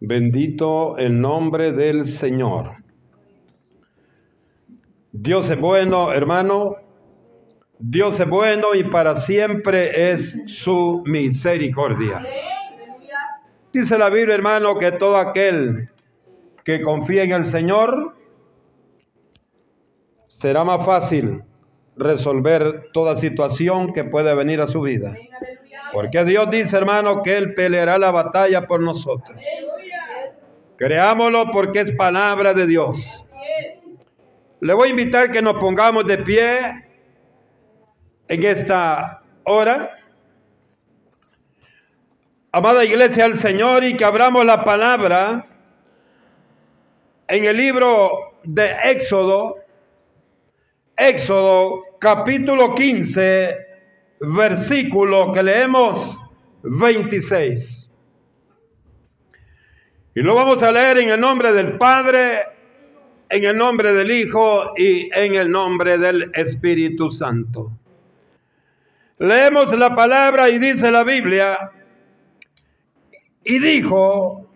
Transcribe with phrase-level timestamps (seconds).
[0.00, 2.76] Bendito el nombre del Señor.
[5.10, 6.76] Dios es bueno, hermano.
[7.80, 12.24] Dios es bueno y para siempre es su misericordia.
[13.72, 15.90] Dice la Biblia, hermano, que todo aquel
[16.64, 18.16] que confía en el Señor
[20.26, 21.42] será más fácil
[21.96, 25.16] resolver toda situación que puede venir a su vida.
[25.92, 29.40] Porque Dios dice, hermano, que Él peleará la batalla por nosotros.
[30.78, 33.24] Creámoslo porque es palabra de Dios.
[34.60, 36.84] Le voy a invitar que nos pongamos de pie
[38.28, 39.98] en esta hora.
[42.52, 45.46] Amada iglesia del Señor, y que abramos la palabra
[47.26, 49.56] en el libro de Éxodo,
[50.96, 53.56] Éxodo capítulo 15,
[54.20, 56.20] versículo que leemos
[56.62, 57.77] 26.
[60.18, 62.40] Y lo vamos a leer en el nombre del Padre,
[63.28, 67.70] en el nombre del Hijo y en el nombre del Espíritu Santo.
[69.18, 71.70] Leemos la palabra y dice la Biblia,
[73.44, 74.50] y dijo,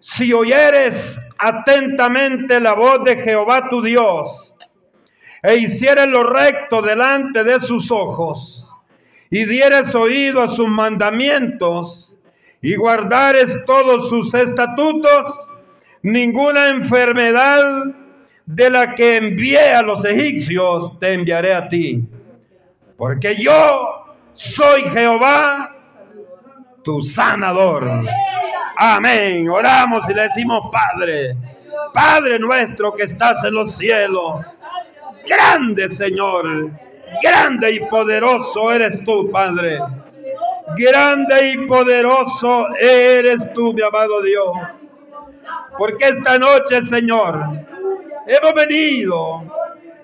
[0.00, 4.56] si oyeres atentamente la voz de Jehová tu Dios,
[5.40, 8.68] e hicieres lo recto delante de sus ojos,
[9.30, 12.15] y dieres oído a sus mandamientos,
[12.66, 15.52] y guardares todos sus estatutos,
[16.02, 17.84] ninguna enfermedad
[18.44, 22.04] de la que envié a los egipcios te enviaré a ti.
[22.96, 25.76] Porque yo soy Jehová,
[26.82, 27.88] tu sanador.
[28.78, 29.48] Amén.
[29.48, 31.36] Oramos y le decimos, Padre,
[31.94, 34.44] Padre nuestro que estás en los cielos,
[35.24, 36.72] grande Señor,
[37.22, 39.78] grande y poderoso eres tú, Padre.
[40.74, 44.52] Grande y poderoso eres tú, mi amado Dios.
[45.78, 47.40] Porque esta noche, Señor,
[48.26, 49.42] hemos venido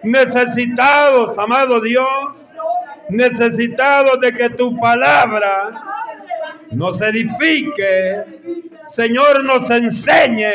[0.03, 2.53] necesitados, amado Dios,
[3.09, 5.73] necesitados de que tu palabra
[6.71, 8.25] nos edifique,
[8.89, 10.53] Señor, nos enseñe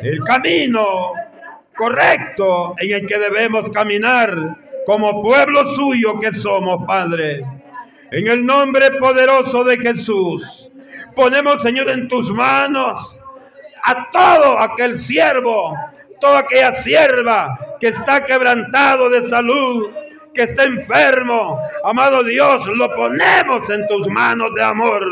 [0.00, 1.12] el camino
[1.76, 4.56] correcto en el que debemos caminar
[4.86, 7.44] como pueblo suyo que somos, Padre.
[8.10, 10.70] En el nombre poderoso de Jesús,
[11.14, 13.18] ponemos, Señor, en tus manos
[13.82, 15.76] a todo aquel siervo,
[16.20, 19.90] toda aquella sierva que está quebrantado de salud,
[20.32, 21.60] que está enfermo.
[21.82, 25.04] Amado Dios, lo ponemos en tus manos de amor.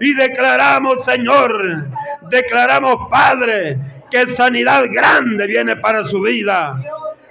[0.00, 1.86] Y declaramos, Señor,
[2.30, 3.78] declaramos, Padre,
[4.10, 6.80] que sanidad grande viene para su vida.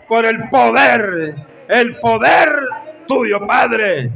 [0.08, 1.36] Por el poder,
[1.70, 2.50] el poder
[3.08, 4.12] tuyo, Padre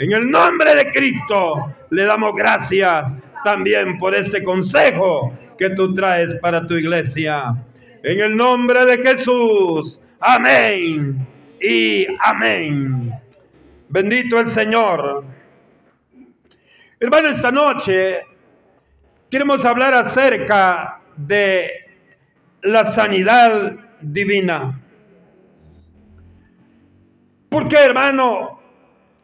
[0.00, 6.34] en el nombre de Cristo le damos gracias también por este consejo que tú traes
[6.40, 7.54] para tu iglesia.
[8.02, 10.00] En el nombre de Jesús.
[10.20, 11.26] Amén
[11.60, 13.12] y amén.
[13.90, 15.22] Bendito el Señor.
[16.98, 18.20] Hermano, esta noche
[19.30, 21.70] queremos hablar acerca de
[22.62, 24.80] la sanidad divina.
[27.50, 28.59] ¿Por qué, hermano?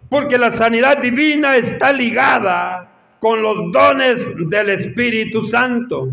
[0.09, 6.13] Porque la sanidad divina está ligada con los dones del Espíritu Santo.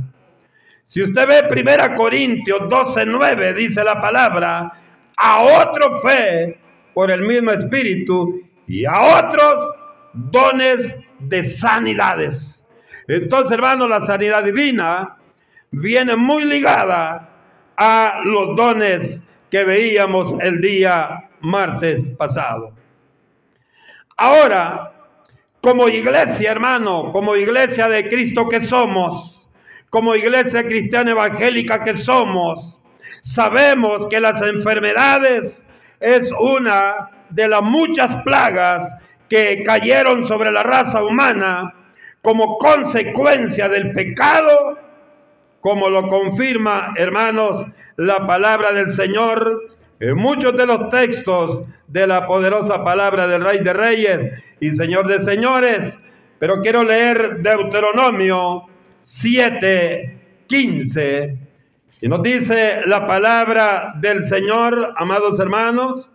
[0.83, 4.71] Si usted ve 1 Corintios 12:9, dice la palabra,
[5.15, 6.59] a otro fe
[6.93, 9.71] por el mismo Espíritu y a otros
[10.13, 12.65] dones de sanidades.
[13.07, 15.17] Entonces, hermano, la sanidad divina
[15.71, 17.29] viene muy ligada
[17.77, 22.73] a los dones que veíamos el día martes pasado.
[24.17, 24.91] Ahora,
[25.61, 29.47] como iglesia, hermano, como iglesia de Cristo que somos,
[29.89, 32.79] como iglesia cristiana evangélica que somos,
[33.21, 35.65] sabemos que las enfermedades
[35.99, 38.93] es una de las muchas plagas
[39.29, 41.73] que cayeron sobre la raza humana
[42.21, 44.77] como consecuencia del pecado,
[45.59, 47.65] como lo confirma, hermanos,
[47.95, 49.72] la palabra del Señor
[50.09, 55.07] en muchos de los textos de la poderosa palabra del Rey de Reyes y Señor
[55.07, 55.97] de Señores,
[56.39, 58.63] pero quiero leer Deuteronomio
[58.99, 61.37] 7, 15,
[62.01, 66.11] y nos dice la palabra del Señor, amados hermanos,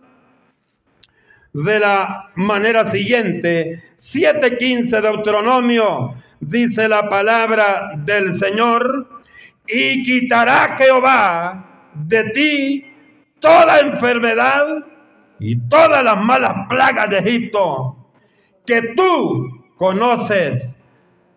[1.53, 9.23] de la manera siguiente, 7.15 Deuteronomio, dice la palabra del Señor,
[9.67, 12.88] y quitará Jehová de ti
[13.39, 14.65] toda enfermedad
[15.39, 17.95] y todas las malas plagas de Egipto
[18.65, 20.75] que tú conoces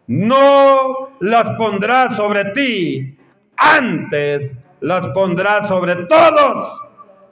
[0.07, 3.17] no las pondrá sobre ti,
[3.57, 6.85] antes las pondrá sobre todos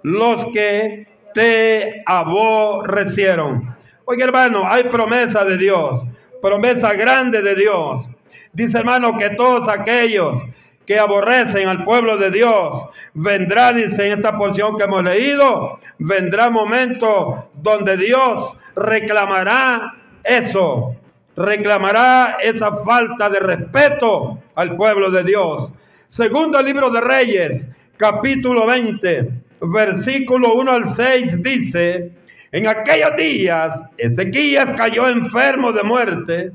[0.03, 3.77] los que te aborrecieron.
[4.05, 6.07] Oye hermano, hay promesa de Dios,
[6.41, 8.09] promesa grande de Dios.
[8.53, 10.37] Dice hermano que todos aquellos
[10.87, 16.51] que aborrecen al pueblo de Dios, vendrá, dice en esta porción que hemos leído, vendrá
[16.51, 19.95] momento donde Dios reclamará
[20.25, 20.97] eso,
[21.37, 25.73] reclamará esa falta de respeto al pueblo de Dios.
[26.09, 29.31] Segundo libro de Reyes, capítulo 20,
[29.61, 32.11] versículo 1 al 6 dice,
[32.53, 36.53] en aquellos días Ezequías cayó enfermo de muerte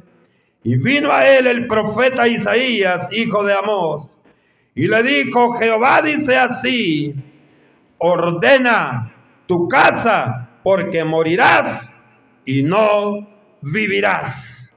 [0.66, 4.20] y vino a él el profeta Isaías, hijo de Amós,
[4.74, 7.14] y le dijo, Jehová dice así,
[8.00, 9.14] ordena
[9.46, 11.96] tu casa porque morirás
[12.46, 13.28] y no
[13.62, 14.76] vivirás.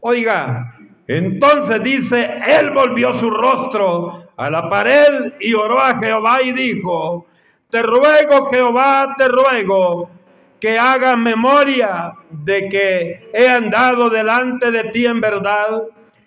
[0.00, 0.76] Oiga,
[1.06, 7.26] entonces dice, él volvió su rostro a la pared y oró a Jehová y dijo,
[7.70, 10.10] te ruego Jehová, te ruego
[10.60, 15.82] que hagas memoria de que he andado delante de ti en verdad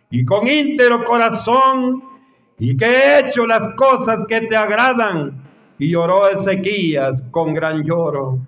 [0.09, 2.03] y con íntero corazón
[2.59, 5.41] y que he hecho las cosas que te agradan.
[5.80, 8.39] Y lloró Ezequías con gran lloro.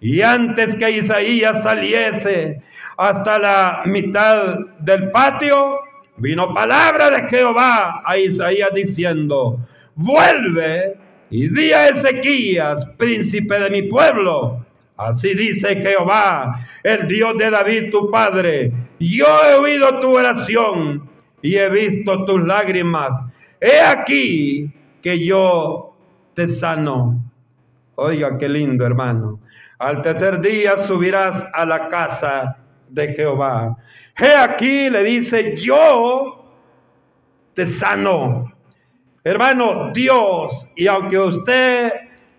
[0.00, 2.62] Y antes que Isaías saliese
[2.96, 5.78] hasta la mitad del patio,
[6.18, 9.58] vino palabra de Jehová a Isaías diciendo,
[9.94, 10.96] vuelve
[11.30, 14.63] y di a Ezequías, príncipe de mi pueblo.
[14.96, 21.08] Así dice Jehová, el Dios de David tu padre, yo he oído tu oración
[21.42, 23.12] y he visto tus lágrimas.
[23.60, 25.96] He aquí que yo
[26.34, 27.20] te sano.
[27.96, 29.40] Oiga, qué lindo, hermano.
[29.78, 32.56] Al tercer día subirás a la casa
[32.88, 33.76] de Jehová.
[34.16, 36.44] He aquí, le dice, yo
[37.54, 38.52] te sano.
[39.24, 41.92] Hermano, Dios, y aunque usted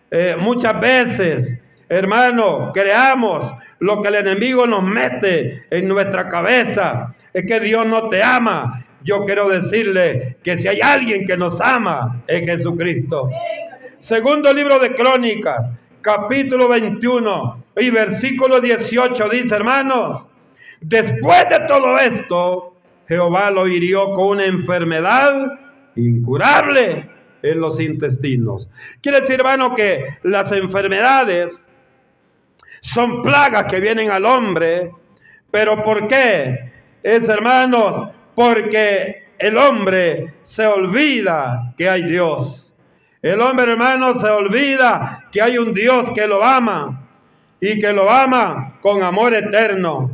[0.10, 1.60] eh, muchas veces,
[1.90, 3.46] hermano, creamos
[3.80, 8.86] lo que el enemigo nos mete en nuestra cabeza, es que Dios no te ama.
[9.04, 13.30] Yo quiero decirle que si hay alguien que nos ama, es Jesucristo.
[14.00, 15.72] Segundo libro de Crónicas,
[16.02, 20.28] capítulo 21 y versículo 18 dice, hermanos,
[20.82, 22.76] después de todo esto,
[23.08, 25.60] Jehová lo hirió con una enfermedad
[25.96, 27.10] incurable
[27.42, 28.70] en los intestinos.
[29.02, 31.66] Quiere decir, hermano, que las enfermedades
[32.86, 34.92] son plagas que vienen al hombre,
[35.50, 36.72] pero ¿por qué?
[37.02, 42.76] Es, hermanos, porque el hombre se olvida que hay Dios.
[43.24, 47.10] El hombre, hermano, se olvida que hay un Dios que lo ama
[47.60, 50.12] y que lo ama con amor eterno.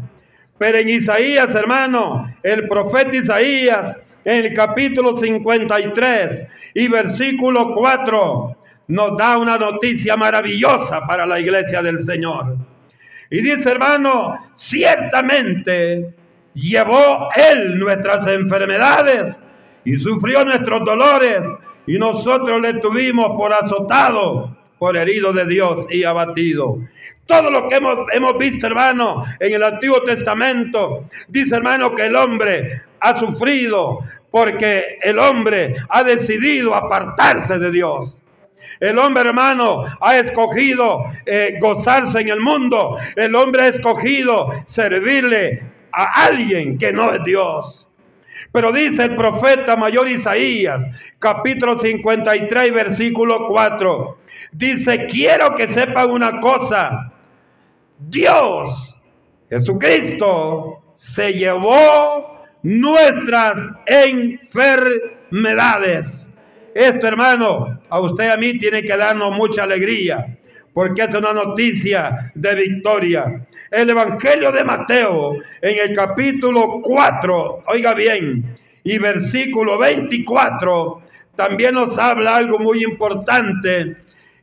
[0.57, 6.45] Pero en Isaías, hermano, el profeta Isaías, en el capítulo 53
[6.75, 8.57] y versículo 4,
[8.91, 12.57] nos da una noticia maravillosa para la iglesia del Señor.
[13.29, 16.13] Y dice, hermano, ciertamente
[16.53, 19.39] llevó Él nuestras enfermedades
[19.85, 21.47] y sufrió nuestros dolores
[21.87, 26.79] y nosotros le tuvimos por azotado, por herido de Dios y abatido.
[27.25, 32.15] Todo lo que hemos, hemos visto, hermano, en el Antiguo Testamento, dice, hermano, que el
[32.17, 33.99] hombre ha sufrido
[34.29, 38.20] porque el hombre ha decidido apartarse de Dios.
[38.79, 42.97] El hombre, hermano, ha escogido eh, gozarse en el mundo.
[43.15, 47.87] El hombre ha escogido servirle a alguien que no es Dios.
[48.51, 50.83] Pero dice el profeta mayor Isaías,
[51.19, 54.17] capítulo 53, versículo 4,
[54.51, 57.13] dice, quiero que sepan una cosa,
[57.97, 58.97] Dios,
[59.49, 66.30] Jesucristo, se llevó nuestras enfermedades.
[66.73, 70.37] Esto, hermano, a usted y a mí tiene que darnos mucha alegría,
[70.73, 77.93] porque es una noticia de victoria el Evangelio de Mateo en el capítulo 4, oiga
[77.93, 81.01] bien, y versículo 24,
[81.35, 83.95] también nos habla algo muy importante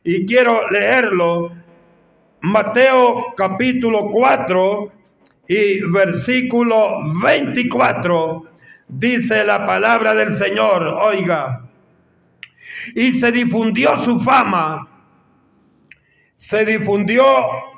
[0.03, 1.51] y quiero leerlo.
[2.41, 4.91] Mateo capítulo 4
[5.47, 8.45] y versículo 24
[8.87, 11.68] dice la palabra del Señor, oiga,
[12.95, 14.87] y se difundió su fama,
[16.35, 17.23] se difundió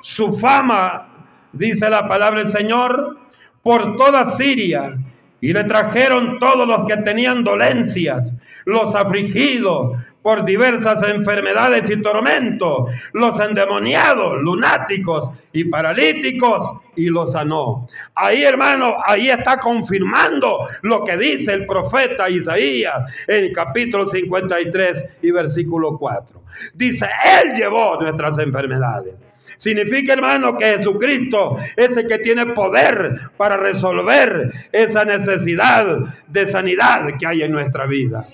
[0.02, 1.12] su fama
[1.52, 3.18] dice la palabra del Señor,
[3.62, 4.96] por toda Siria,
[5.42, 8.32] Y le trajeron todos los que tenían dolencias,
[8.64, 17.88] los afligidos por diversas enfermedades y tormentos, los endemoniados, lunáticos y paralíticos, y los sanó.
[18.14, 25.04] Ahí, hermano, ahí está confirmando lo que dice el profeta Isaías en el capítulo 53
[25.22, 26.40] y versículo 4.
[26.74, 27.08] Dice,
[27.42, 29.31] Él llevó nuestras enfermedades.
[29.56, 37.06] Significa, hermano, que Jesucristo es el que tiene poder para resolver esa necesidad de sanidad
[37.18, 38.26] que hay en nuestra vida.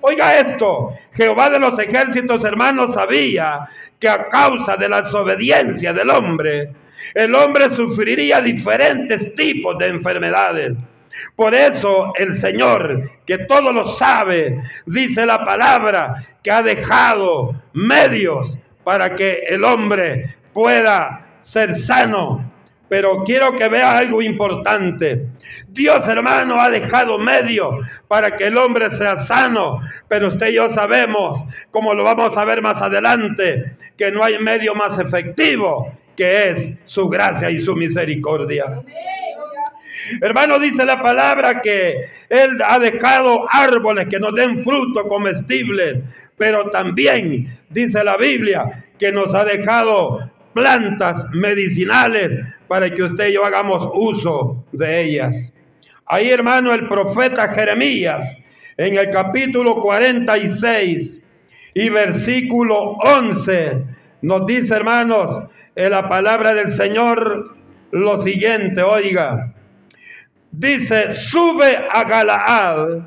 [0.00, 3.68] Oiga esto, Jehová de los ejércitos, hermanos, sabía
[4.00, 6.72] que a causa de la desobediencia del hombre,
[7.14, 10.72] el hombre sufriría diferentes tipos de enfermedades.
[11.36, 18.58] Por eso el Señor, que todo lo sabe, dice la palabra, que ha dejado medios
[18.82, 22.50] para que el hombre pueda ser sano.
[22.88, 25.26] Pero quiero que vea algo importante.
[25.68, 29.80] Dios hermano ha dejado medio para que el hombre sea sano.
[30.08, 34.38] Pero usted y yo sabemos, como lo vamos a ver más adelante, que no hay
[34.38, 38.82] medio más efectivo que es su gracia y su misericordia.
[40.20, 45.98] Hermano, dice la palabra que Él ha dejado árboles que nos den fruto comestibles,
[46.36, 53.34] pero también dice la Biblia que nos ha dejado plantas medicinales para que usted y
[53.34, 55.52] yo hagamos uso de ellas.
[56.06, 58.38] Ahí, hermano, el profeta Jeremías,
[58.76, 61.20] en el capítulo 46
[61.74, 63.84] y versículo 11,
[64.22, 67.56] nos dice, hermanos, en la palabra del Señor
[67.92, 69.52] lo siguiente, oiga,
[70.50, 72.98] dice, sube a Galaad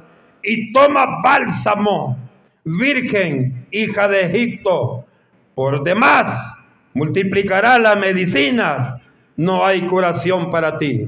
[0.43, 2.17] y toma bálsamo,
[2.63, 5.05] virgen, hija de Egipto,
[5.53, 6.54] por demás
[6.95, 8.95] multiplicará las medicinas,
[9.37, 11.07] no hay curación para ti.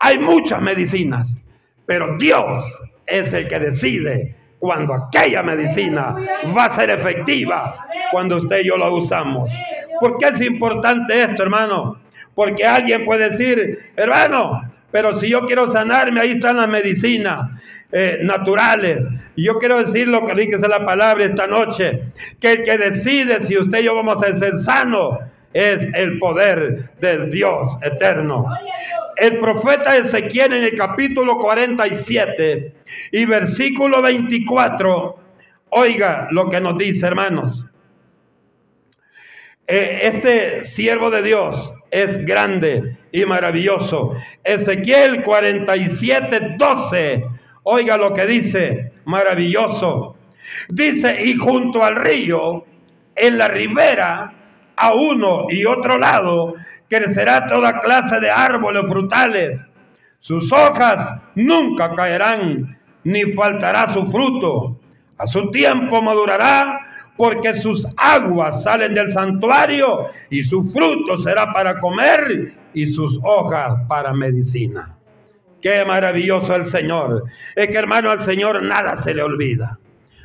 [0.00, 1.42] Hay muchas medicinas,
[1.86, 6.16] pero Dios es el que decide cuando aquella medicina
[6.56, 9.50] va a ser efectiva cuando usted y yo la usamos.
[10.00, 11.96] ¿Por qué es importante esto, hermano?
[12.34, 14.62] Porque alguien puede decir, hermano,
[14.94, 17.50] pero si yo quiero sanarme, ahí están las medicinas
[17.90, 19.04] eh, naturales.
[19.34, 23.42] Y yo quiero decir lo que dice la palabra esta noche, que el que decide
[23.42, 25.18] si usted y yo vamos a ser sanos
[25.52, 28.46] es el poder del Dios eterno.
[29.16, 32.72] El profeta Ezequiel en el capítulo 47
[33.10, 35.18] y versículo 24,
[35.70, 37.66] oiga lo que nos dice, hermanos.
[39.66, 44.16] Eh, este siervo de Dios es grande y maravilloso.
[44.42, 47.24] Ezequiel 47, 12.
[47.62, 50.16] Oiga lo que dice, maravilloso.
[50.68, 52.64] Dice, y junto al río,
[53.14, 54.32] en la ribera,
[54.76, 56.54] a uno y otro lado,
[56.88, 59.70] crecerá toda clase de árboles frutales.
[60.18, 64.80] Sus hojas nunca caerán, ni faltará su fruto.
[65.16, 66.80] A su tiempo madurará,
[67.16, 73.80] porque sus aguas salen del santuario y su fruto será para comer y sus hojas
[73.88, 74.96] para medicina.
[75.60, 77.24] Qué maravilloso el Señor.
[77.54, 79.78] Es que hermano, al Señor nada se le olvida.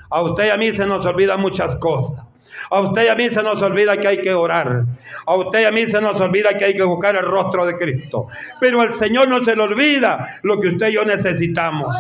[0.10, 2.26] A usted y a mí se nos olvida muchas cosas.
[2.72, 4.84] A usted y a mí se nos olvida que hay que orar.
[5.26, 7.78] A usted y a mí se nos olvida que hay que buscar el rostro de
[7.78, 8.28] Cristo.
[8.60, 11.96] Pero al Señor no se le olvida lo que usted y yo necesitamos.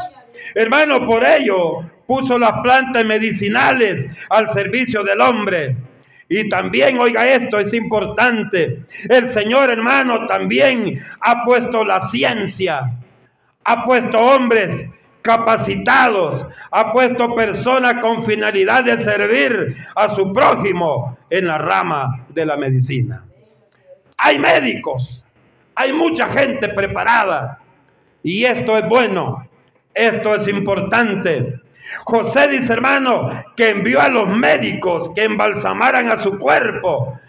[0.55, 5.77] Hermano, por ello puso las plantas medicinales al servicio del hombre.
[6.27, 8.81] Y también, oiga esto, es importante.
[9.07, 12.99] El Señor, hermano, también ha puesto la ciencia
[13.69, 14.89] ha puesto hombres
[15.21, 22.47] capacitados, ha puesto personas con finalidad de servir a su prójimo en la rama de
[22.47, 23.23] la medicina.
[24.17, 25.23] Hay médicos,
[25.75, 27.59] hay mucha gente preparada
[28.23, 29.47] y esto es bueno,
[29.93, 31.59] esto es importante.
[32.05, 37.19] José dice, hermano, que envió a los médicos que embalsamaran a su cuerpo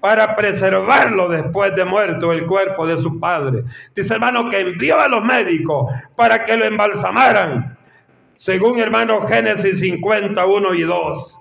[0.00, 3.64] para preservarlo después de muerto el cuerpo de su padre.
[3.94, 7.76] Dice hermano que envió a los médicos para que lo embalsamaran,
[8.32, 11.38] según hermano Génesis 51 y 2.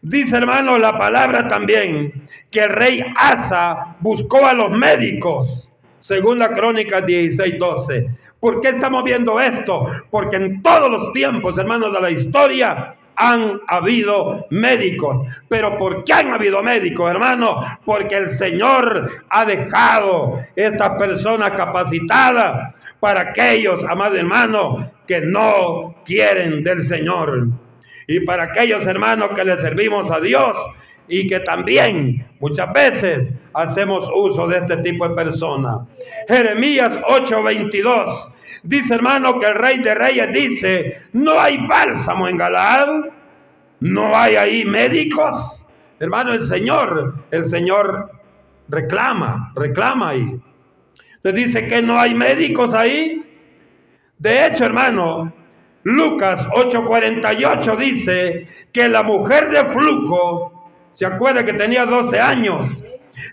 [0.00, 6.52] Dice hermano la palabra también que el rey Asa buscó a los médicos, según la
[6.52, 8.10] crónica 16, 12.
[8.40, 9.86] ¿Por qué estamos viendo esto?
[10.10, 15.20] Porque en todos los tiempos, hermanos de la historia, han habido médicos.
[15.48, 17.60] Pero ¿por qué han habido médicos, hermano?
[17.84, 26.62] Porque el Señor ha dejado estas personas capacitadas para aquellos, amados hermanos, que no quieren
[26.62, 27.48] del Señor.
[28.06, 30.56] Y para aquellos hermanos que le servimos a Dios,
[31.08, 35.88] y que también muchas veces hacemos uso de este tipo de personas.
[36.28, 43.06] Jeremías 8:22 dice hermano que el rey de reyes dice, no hay bálsamo en Galaad,
[43.80, 45.62] no hay ahí médicos.
[46.00, 48.10] Hermano, el Señor, el Señor
[48.68, 50.40] reclama, reclama ahí.
[51.22, 53.24] Le dice que no hay médicos ahí.
[54.18, 55.32] De hecho, hermano,
[55.82, 60.57] Lucas 8:48 dice que la mujer de flujo,
[60.92, 62.66] se acuerda que tenía 12 años,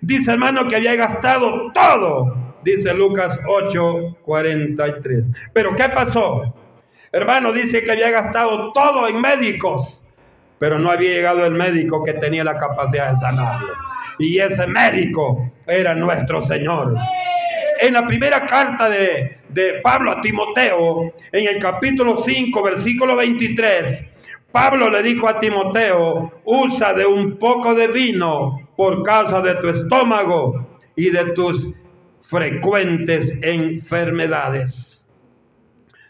[0.02, 5.34] dice hermano que había gastado todo, dice Lucas 8:43.
[5.54, 6.54] Pero ¿qué pasó?
[7.12, 10.06] Hermano dice que había gastado todo en médicos,
[10.60, 13.74] pero no había llegado el médico que tenía la capacidad de sanarlo.
[14.20, 16.96] Y ese médico era nuestro Señor
[17.80, 19.38] en la primera carta de,
[19.82, 24.04] Pablo a Timoteo, en el capítulo 5, versículo 23,
[24.56, 29.68] Pablo le dijo a Timoteo, usa de un poco de vino por causa de tu
[29.68, 31.68] estómago y de tus
[32.22, 35.06] frecuentes enfermedades.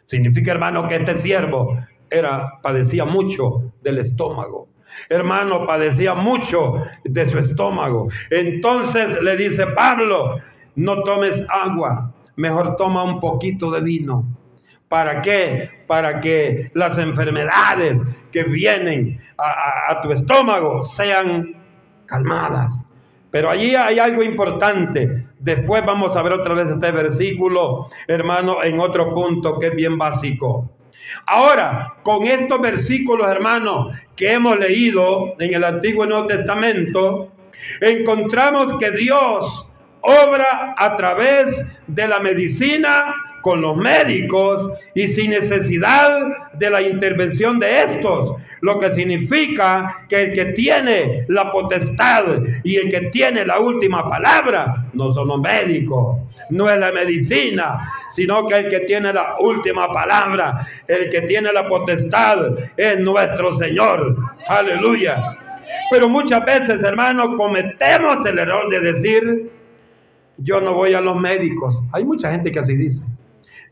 [0.04, 1.75] Significa, hermano, que este siervo
[2.08, 4.68] era, padecía mucho del estómago.
[5.10, 8.10] Hermano, padecía mucho de su estómago.
[8.30, 10.36] Entonces le dice Pablo,
[10.75, 14.24] no tomes agua, mejor toma un poquito de vino.
[14.96, 15.70] ¿Para qué?
[15.88, 17.98] Para que las enfermedades
[18.32, 21.54] que vienen a, tu estómago sean
[22.06, 22.88] calmadas.
[23.30, 25.25] Pero allí hay algo importante.
[25.38, 29.98] Después vamos a ver otra vez este versículo, hermano, en otro punto que es bien
[29.98, 30.72] básico.
[31.25, 37.34] Ahora, con estos versículos, hermano, que hemos leído en el Antiguo y Nuevo Testamento,
[37.82, 39.68] encontramos que Dios
[40.00, 43.14] obra a través de la medicina
[43.46, 46.20] con los médicos y sin necesidad
[46.54, 52.24] de la intervención de estos, lo que significa que el que tiene la potestad
[52.64, 56.18] y el que tiene la última palabra no son los médicos,
[56.50, 61.54] no es la medicina, sino que el que tiene la última palabra, el que tiene
[61.54, 62.40] la potestad
[62.75, 64.18] es nuestro Señor.
[64.48, 65.38] Aleluya.
[65.92, 69.52] Pero muchas veces, hermanos, cometemos el error de decir,
[70.38, 71.80] yo no voy a los médicos.
[71.92, 73.04] Hay mucha gente que así dice.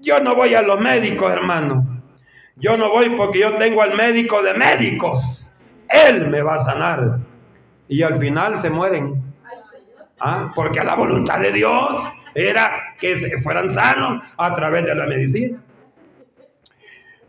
[0.04, 2.02] Yo no voy a los médicos, hermano.
[2.58, 5.48] Yo no voy porque yo tengo al médico de médicos.
[5.88, 7.20] Él me va a sanar.
[7.88, 9.24] Y al final se mueren.
[10.20, 10.52] ¿Ah?
[10.54, 12.04] Porque la voluntad de Dios
[12.36, 15.62] era que fueran sanos a través de la medicina.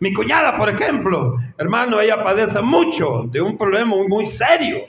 [0.00, 4.80] Mi cuñada, por ejemplo, hermano, ella padece mucho de un problema muy, serio.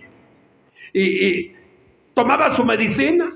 [0.91, 1.53] y
[2.15, 3.31] tomaba su medicina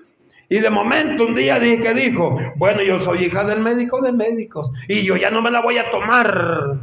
[0.49, 4.12] y de momento un día dije que dijo, bueno, yo soy hija del médico de
[4.12, 6.75] médicos y yo ya no me la voy a tomar.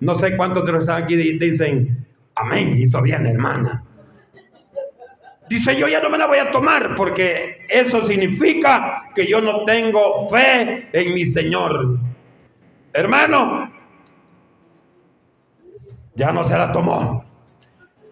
[0.00, 3.84] No sé cuántos de los están aquí dicen, amén, hizo bien hermana.
[5.50, 9.64] Dice, yo ya no me la voy a tomar porque eso significa que yo no
[9.66, 11.98] tengo fe en mi Señor.
[12.94, 13.70] Hermano,
[16.14, 17.22] ya no se la tomó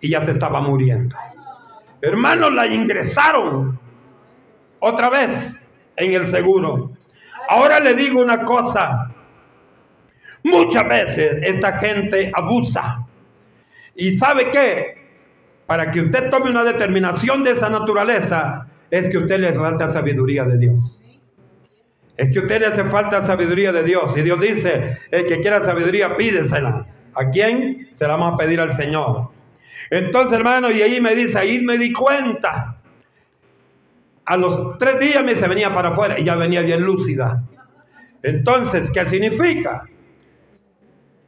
[0.03, 1.17] y ya se estaba muriendo.
[2.03, 3.79] Hermano, la ingresaron
[4.81, 5.61] otra vez
[5.97, 6.93] en el seguro.
[7.49, 9.13] Ahora le digo una cosa.
[10.43, 13.05] Muchas veces esta gente abusa.
[13.95, 15.01] ¿Y sabe qué?
[15.67, 19.91] Para que usted tome una determinación de esa naturaleza, es que a usted le falta
[19.91, 21.05] sabiduría de Dios.
[22.17, 24.17] Es que usted le hace falta sabiduría de Dios.
[24.17, 26.87] Y Dios dice, el que quiera sabiduría, pídesela.
[27.15, 27.89] ¿A quién?
[27.95, 29.31] Se la vamos a pedir al Señor.
[29.91, 32.80] Entonces, hermano, y ahí me dice, ahí me di cuenta
[34.31, 37.43] a los tres días me se venía para afuera y ya venía bien lúcida.
[38.23, 39.89] Entonces, ¿qué significa?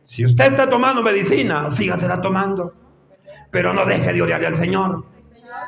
[0.05, 2.73] Si usted está tomando medicina, sígasela tomando.
[3.51, 5.05] Pero no deje de orarle al Señor.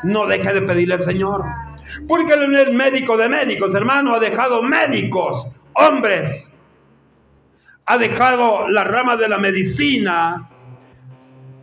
[0.05, 1.43] No deje de pedirle al Señor.
[2.07, 6.53] Porque el médico de médicos, hermano, ha dejado médicos, hombres.
[7.87, 10.51] Ha dejado la rama de la medicina.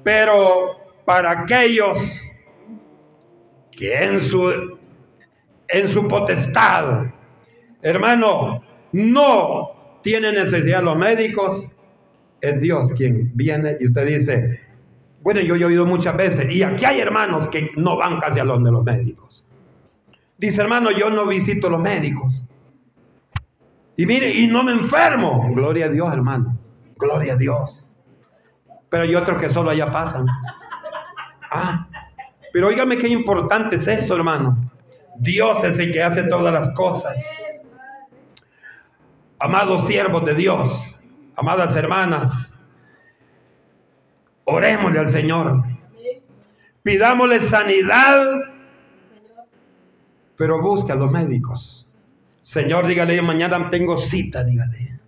[0.04, 2.30] Pero para aquellos
[3.72, 4.81] que en su
[5.72, 7.06] en su potestad.
[7.82, 11.72] Hermano, no tiene necesidad los médicos,
[12.42, 14.60] es Dios quien viene y usted dice,
[15.22, 18.44] bueno, yo he oído muchas veces, y aquí hay hermanos que no van casi a
[18.44, 19.46] los de los médicos.
[20.38, 22.44] Dice, hermano, yo no visito los médicos.
[23.96, 25.52] Y mire, y no me enfermo.
[25.54, 26.58] Gloria a Dios, hermano.
[26.98, 27.86] Gloria a Dios.
[28.90, 30.26] Pero hay otros que solo allá pasan.
[31.52, 31.88] Ah,
[32.52, 34.71] pero óigame qué importante es esto, hermano.
[35.22, 37.16] Dios es el que hace todas las cosas.
[39.38, 40.98] Amados siervos de Dios,
[41.36, 42.58] amadas hermanas,
[44.46, 45.64] orémosle al Señor.
[46.82, 48.34] pidámosle sanidad,
[50.38, 51.88] pero busca a los médicos.
[52.40, 55.00] Señor, dígale, mañana tengo cita, dígale.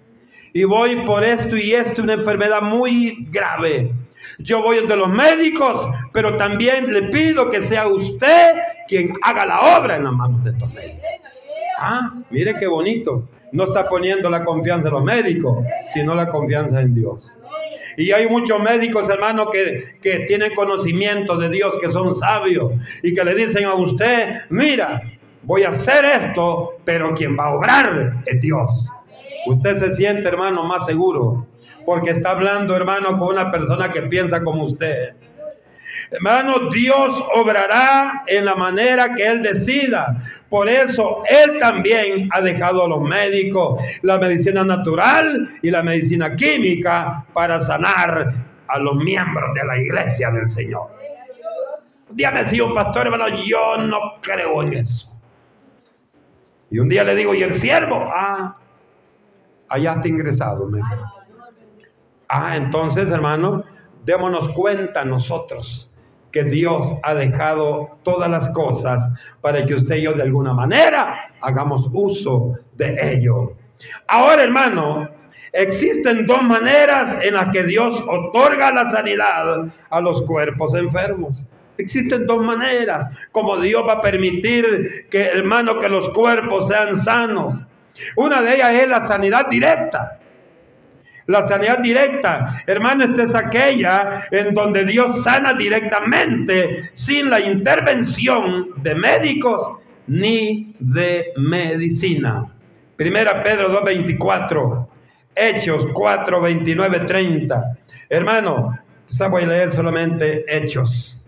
[0.54, 3.92] Y voy por esto y esto, una enfermedad muy grave.
[4.40, 8.56] Yo voy de los médicos, pero también le pido que sea usted
[8.88, 11.04] quien haga la obra en las manos de estos médicos.
[11.80, 13.28] Ah, mire qué bonito.
[13.52, 17.38] No está poniendo la confianza en los médicos, sino la confianza en Dios.
[17.98, 23.14] Y hay muchos médicos, hermanos, que, que tienen conocimiento de Dios, que son sabios y
[23.14, 25.02] que le dicen a usted, mira,
[25.44, 28.90] voy a hacer esto, pero quien va a obrar es Dios.
[29.46, 31.46] Usted se siente, hermano, más seguro,
[31.86, 35.14] porque está hablando, hermano, con una persona que piensa como usted.
[36.12, 40.24] Hermano, Dios obrará en la manera que Él decida.
[40.50, 46.36] Por eso Él también ha dejado a los médicos la medicina natural y la medicina
[46.36, 48.34] química para sanar
[48.68, 50.88] a los miembros de la iglesia del Señor.
[52.10, 55.10] Dígame si un pastor, hermano, yo no creo en eso.
[56.70, 58.10] Y un día le digo, ¿y el siervo?
[58.12, 58.56] Ah,
[59.70, 60.70] allá está ingresado.
[62.36, 63.64] Ah, entonces, hermano,
[64.06, 65.92] démonos cuenta nosotros
[66.32, 69.08] que Dios ha dejado todas las cosas
[69.40, 73.54] para que usted y yo de alguna manera hagamos uso de ello.
[74.08, 75.12] Ahora, hermano,
[75.52, 81.46] existen dos maneras en las que Dios otorga la sanidad a los cuerpos enfermos.
[81.78, 87.64] Existen dos maneras como Dios va a permitir que, hermano, que los cuerpos sean sanos.
[88.16, 90.18] Una de ellas es la sanidad directa.
[91.28, 98.70] La sanidad directa, hermano, esta es aquella en donde Dios sana directamente sin la intervención
[98.78, 102.46] de médicos ni de medicina.
[102.98, 104.88] Primera Pedro 2.24,
[105.36, 107.78] Hechos 4, 29, 30.
[108.10, 108.78] Hermano,
[109.30, 111.20] voy a leer solamente Hechos.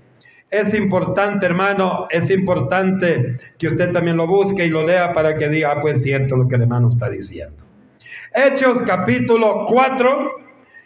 [0.50, 5.50] Es importante, hermano, es importante que usted también lo busque y lo lea para que
[5.50, 7.65] diga, ah, pues cierto lo que el hermano está diciendo.
[8.34, 10.32] Hechos capítulo 4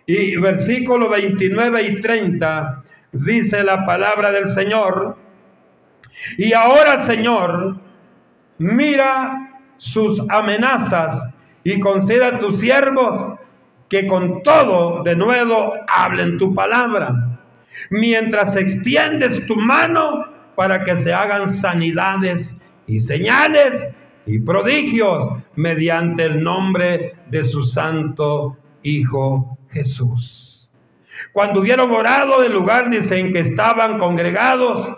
[0.06, 5.18] y versículo 29 y 30 dice la palabra del Señor.
[6.38, 7.78] Y ahora, Señor,
[8.58, 13.34] mira sus amenazas y conceda a tus siervos
[13.88, 17.14] que con todo de nuevo hablen tu palabra,
[17.90, 20.26] mientras extiendes tu mano
[20.56, 23.88] para que se hagan sanidades y señales
[24.30, 30.72] y prodigios mediante el nombre de su santo Hijo Jesús.
[31.34, 34.98] Cuando hubieron orado del lugar, dicen que estaban congregados,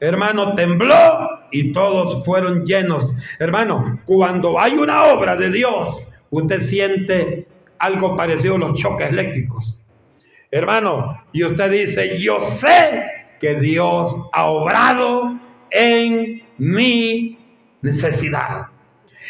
[0.00, 3.14] hermano, tembló y todos fueron llenos.
[3.38, 7.46] Hermano, cuando hay una obra de Dios, usted siente
[7.78, 9.80] algo parecido a los choques eléctricos.
[10.50, 13.04] Hermano, y usted dice, yo sé
[13.40, 15.38] que Dios ha obrado
[15.70, 17.38] en mi
[17.82, 18.66] necesidad.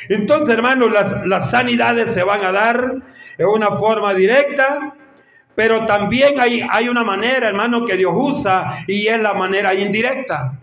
[0.08, 2.94] Entonces, hermanos, las, las sanidades se van a dar
[3.36, 4.94] en una forma directa,
[5.54, 10.58] pero también hay, hay una manera, hermano, que Dios usa y es la manera indirecta.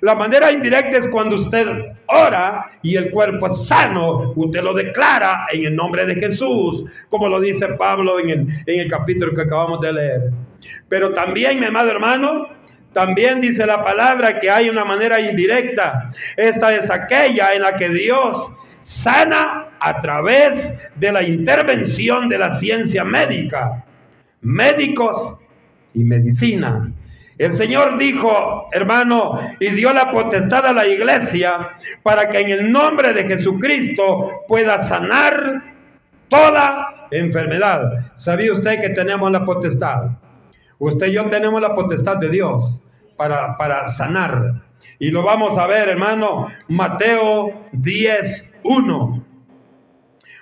[0.00, 1.66] La manera indirecta es cuando usted
[2.06, 7.28] ora y el cuerpo es sano, usted lo declara en el nombre de Jesús, como
[7.28, 10.20] lo dice Pablo en el, en el capítulo que acabamos de leer.
[10.88, 12.48] Pero también, mi amado hermano,
[12.92, 16.10] también dice la palabra que hay una manera indirecta.
[16.36, 22.54] Esta es aquella en la que Dios sana a través de la intervención de la
[22.54, 23.84] ciencia médica,
[24.42, 25.36] médicos
[25.94, 26.92] y medicina.
[27.38, 31.70] El Señor dijo, hermano, y dio la potestad a la iglesia
[32.02, 35.62] para que en el nombre de Jesucristo pueda sanar
[36.28, 38.12] toda enfermedad.
[38.14, 40.10] ¿Sabía usted que tenemos la potestad?
[40.80, 42.82] Usted y yo tenemos la potestad de Dios
[43.16, 44.62] para, para sanar.
[44.98, 49.24] Y lo vamos a ver, hermano, Mateo 10, 1.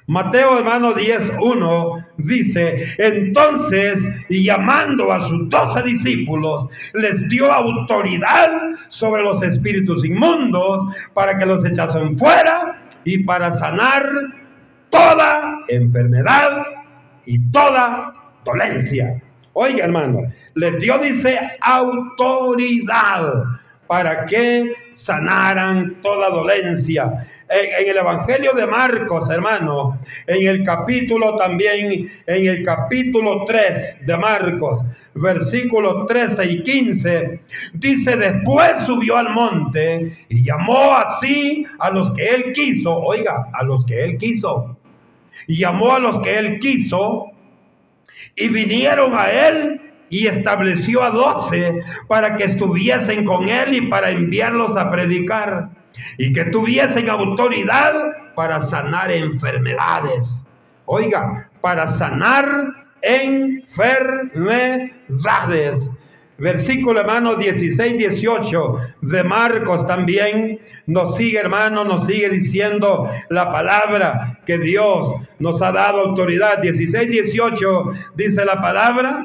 [0.06, 8.48] Mateo hermano 10.1 dice, entonces llamando a sus doce discípulos, les dio autoridad
[8.88, 14.08] sobre los espíritus inmundos para que los echasen fuera y para sanar
[14.88, 16.64] toda enfermedad
[17.26, 18.14] y toda
[18.46, 19.22] dolencia.
[19.60, 23.42] Oiga, hermano, les dio, dice, autoridad
[23.88, 27.26] para que sanaran toda dolencia.
[27.48, 34.16] En, el Evangelio de Marcos, hermano, en el capítulo también, en el capítulo 3 de
[34.16, 34.80] Marcos,
[35.14, 37.40] versículos 13 y 15,
[37.72, 43.64] dice, después subió al monte y llamó así a los que él quiso, oiga, a
[43.64, 44.78] los que él quiso,
[45.48, 47.32] y llamó a los que él quiso
[48.36, 54.10] y vinieron a él y estableció a doce para que estuviesen con él y para
[54.10, 55.70] enviarlos a predicar
[56.16, 57.92] y que tuviesen autoridad
[58.34, 60.46] para sanar enfermedades.
[60.86, 62.46] Oiga, para sanar
[63.02, 65.92] enfermedades.
[66.38, 74.38] Versículo hermano 16, 18 de Marcos también nos sigue hermano, nos sigue diciendo la palabra
[74.46, 76.60] que Dios nos ha dado autoridad.
[76.62, 79.24] 16, 18 dice la palabra,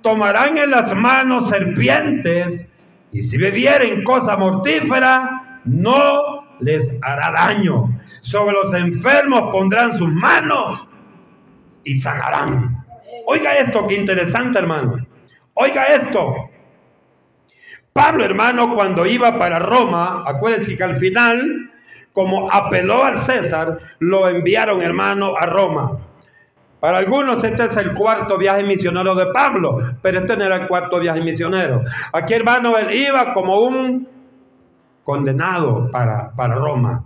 [0.00, 2.64] tomarán en las manos serpientes
[3.12, 8.00] y si bebieren cosa mortífera, no les hará daño.
[8.22, 10.88] Sobre los enfermos pondrán sus manos
[11.84, 12.82] y sanarán.
[13.26, 15.06] Oiga esto, qué interesante hermano.
[15.60, 16.50] Oiga esto.
[17.92, 21.70] Pablo, hermano, cuando iba para Roma, acuérdense que al final,
[22.12, 25.98] como apeló al César, lo enviaron, hermano, a Roma.
[26.78, 30.68] Para algunos este es el cuarto viaje misionero de Pablo, pero este no era el
[30.68, 31.82] cuarto viaje misionero.
[32.12, 34.06] Aquí, hermano, él iba como un
[35.02, 37.02] condenado para, para Roma.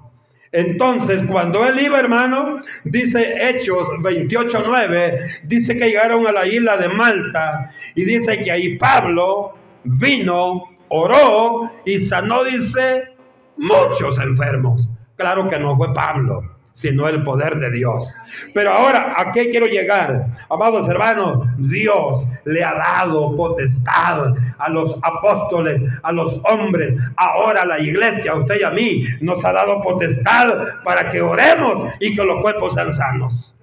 [0.52, 6.90] Entonces, cuando él iba, hermano, dice Hechos 28.9, dice que llegaron a la isla de
[6.90, 13.14] Malta y dice que ahí Pablo vino, oró y sanó, dice,
[13.56, 14.86] muchos enfermos.
[15.16, 18.12] Claro que no fue Pablo, sino el poder de Dios.
[18.54, 20.26] Pero ahora, ¿a qué quiero llegar?
[20.48, 27.66] Amados hermanos, Dios le ha dado potestad a los apóstoles, a los hombres, ahora a
[27.66, 32.14] la iglesia, a usted y a mí, nos ha dado potestad para que oremos y
[32.14, 33.54] que los cuerpos sean sanos.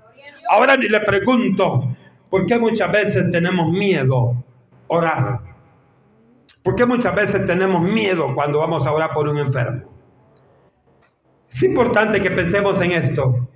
[0.52, 1.96] Ahora le pregunto,
[2.30, 4.44] ¿por qué muchas veces tenemos miedo
[4.88, 5.40] orar?
[6.64, 9.99] ¿Por qué muchas veces tenemos miedo cuando vamos a orar por un enfermo?
[11.52, 13.50] Es importante que pensemos en esto.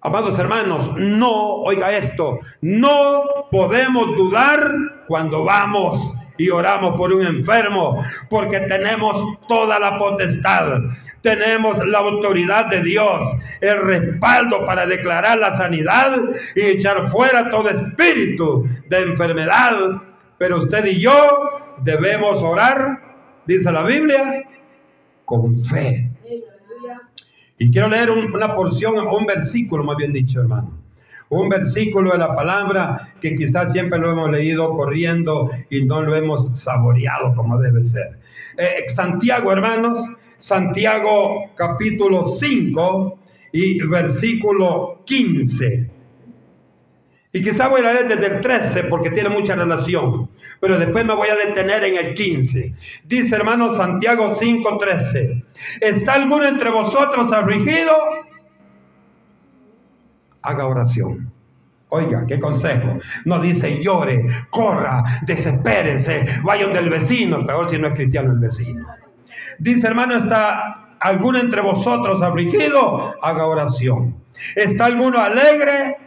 [0.00, 4.70] Amados hermanos, no, oiga esto, no podemos dudar
[5.06, 10.78] cuando vamos y oramos por un enfermo, porque tenemos toda la potestad,
[11.22, 13.24] tenemos la autoridad de Dios,
[13.62, 16.20] el respaldo para declarar la sanidad
[16.54, 20.02] y echar fuera todo espíritu de enfermedad.
[20.36, 23.00] Pero usted y yo debemos orar,
[23.46, 24.43] dice la Biblia,
[25.24, 26.10] con fe.
[27.58, 30.72] Y quiero leer una porción, un versículo, más bien dicho, hermano.
[31.30, 36.14] Un versículo de la palabra que quizás siempre lo hemos leído corriendo y no lo
[36.14, 38.18] hemos saboreado como debe ser.
[38.58, 40.06] Eh, Santiago, hermanos,
[40.38, 43.18] Santiago capítulo 5
[43.52, 45.90] y versículo 15.
[47.32, 50.28] Y quizá voy a leer desde el 13 porque tiene mucha relación,
[50.64, 52.72] pero después me voy a detener en el 15.
[53.04, 55.44] Dice hermano Santiago 5:13,
[55.78, 57.92] ¿está alguno entre vosotros afligido?
[60.40, 61.30] Haga oración.
[61.90, 62.98] Oiga, qué consejo.
[63.26, 68.86] No dice llore, corra, desespérese, vaya del vecino, peor si no es cristiano el vecino.
[69.58, 73.12] Dice hermano, ¿está alguno entre vosotros afligido?
[73.20, 74.16] Haga oración.
[74.56, 75.98] ¿Está alguno alegre?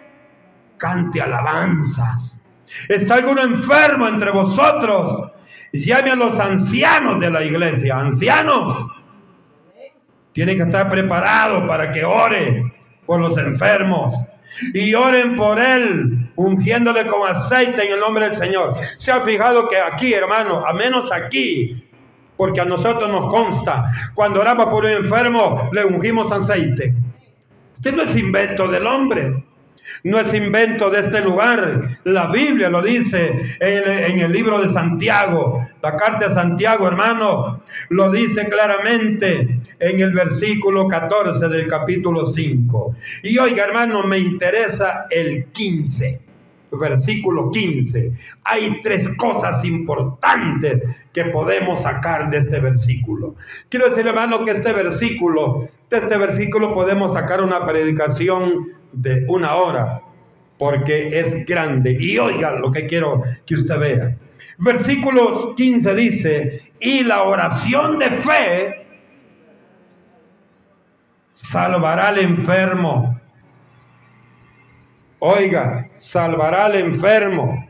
[0.77, 2.41] cante alabanzas.
[2.87, 5.31] ¿Está alguno enfermo entre vosotros?
[5.73, 7.97] Llame a los ancianos de la iglesia.
[7.97, 8.87] Ancianos.
[10.33, 12.73] Tiene que estar preparado para que ore
[13.05, 14.13] por los enfermos.
[14.73, 18.75] Y oren por él, ungiéndole con aceite en el nombre del Señor.
[18.97, 21.83] Se ha fijado que aquí, hermano, a menos aquí,
[22.35, 26.95] porque a nosotros nos consta, cuando oramos por un enfermo, le ungimos aceite.
[27.73, 29.43] Este no es invento del hombre.
[30.03, 31.99] No es invento de este lugar.
[32.03, 35.67] La Biblia lo dice en el, libro de Santiago.
[35.81, 42.95] La carta de Santiago, hermano, lo dice claramente en el versículo 14 del capítulo 5.
[43.23, 46.27] Y oiga, hermano, me interesa el 15
[46.71, 48.11] versículo 15.
[48.43, 53.35] Hay tres cosas importantes que podemos sacar de este versículo.
[53.69, 59.55] Quiero decir, hermano, que este versículo, de este versículo podemos sacar una predicación de una
[59.55, 60.01] hora,
[60.57, 61.95] porque es grande.
[61.99, 64.17] Y oiga lo que quiero que usted vea.
[64.59, 68.87] Versículos 15 dice, y la oración de fe
[71.31, 73.19] salvará al enfermo.
[75.19, 77.67] Oiga, salvará al enfermo.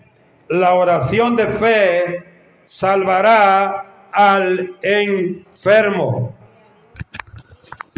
[0.49, 2.23] La oración de fe
[2.63, 6.35] salvará al enfermo.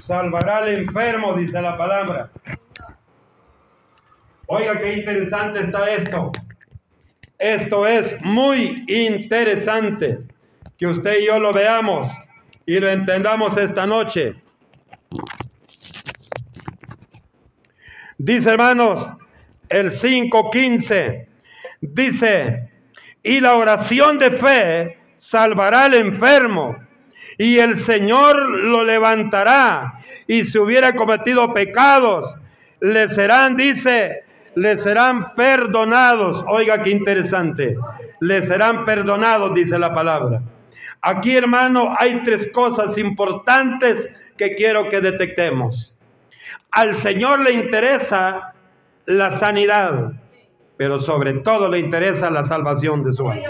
[0.02, 2.32] Salvará al enfermo, dice la palabra.
[4.52, 6.32] Oiga, qué interesante está esto.
[7.38, 10.22] Esto es muy interesante
[10.76, 12.08] que usted y yo lo veamos
[12.66, 14.34] y lo entendamos esta noche.
[18.18, 19.14] Dice hermanos,
[19.70, 21.28] el 5.15,
[21.82, 22.72] Dice,
[23.22, 26.76] y la oración de fe salvará al enfermo,
[27.38, 32.36] y el Señor lo levantará, y si hubiera cometido pecados,
[32.82, 34.24] le serán, dice,
[34.60, 36.44] le serán perdonados.
[36.48, 37.78] Oiga qué interesante,
[38.20, 40.42] le serán perdonados, dice la palabra.
[41.02, 45.94] Aquí, hermano, hay tres cosas importantes que quiero que detectemos.
[46.72, 48.54] Al Señor le interesa
[49.06, 50.12] la sanidad,
[50.76, 53.48] pero sobre todo le interesa la salvación de su alma.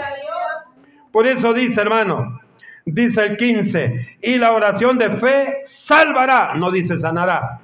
[1.10, 2.40] Por eso dice, hermano,
[2.84, 7.60] dice el 15, y la oración de fe salvará, no dice sanará.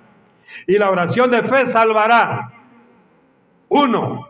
[0.66, 2.55] Y la oración de fe salvará.
[3.68, 4.28] Uno,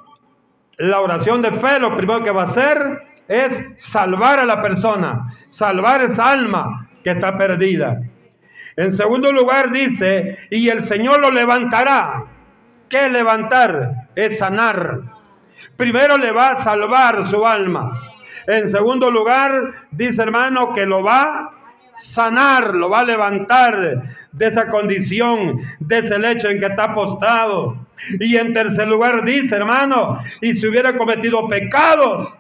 [0.79, 5.33] la oración de fe lo primero que va a hacer es salvar a la persona,
[5.49, 8.01] salvar esa alma que está perdida.
[8.77, 12.25] En segundo lugar dice, y el Señor lo levantará.
[12.89, 14.09] ¿Qué levantar?
[14.15, 15.01] Es sanar.
[15.77, 18.01] Primero le va a salvar su alma.
[18.47, 21.51] En segundo lugar, dice hermano que lo va a
[21.97, 27.86] sanar, lo va a levantar de esa condición, de ese lecho en que está postrado.
[28.21, 32.37] Y en tercer lugar dice, hermano, y si hubiera cometido pecados,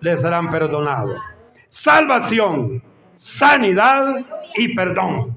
[0.00, 1.20] le serán perdonados.
[1.68, 2.82] Salvación,
[3.14, 5.36] sanidad y perdón.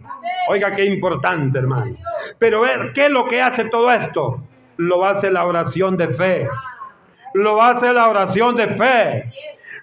[0.50, 1.98] Oiga, qué importante, hermano.
[2.40, 2.62] Pero
[2.94, 4.42] ¿qué es lo que hace todo esto?
[4.78, 6.48] Lo hace la oración de fe.
[7.34, 9.32] Lo hace la oración de fe.